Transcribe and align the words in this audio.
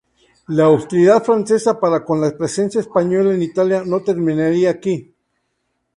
La 0.47 0.67
hostilidad 0.67 1.21
francesa 1.23 1.79
para 1.79 2.03
con 2.03 2.19
la 2.21 2.35
presencia 2.35 2.81
española 2.81 3.35
en 3.35 3.43
Italia 3.43 3.83
no 3.85 3.99
terminaría 4.01 4.71
aquí. 4.71 5.13